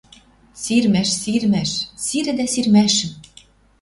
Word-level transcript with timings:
Сирмӓш, 0.61 1.09
сирмӓш! 1.21 1.71
Сирӹдӓ 2.05 2.45
сирмӓшӹм 2.53 3.11